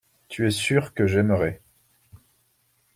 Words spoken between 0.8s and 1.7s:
que j’aimerais.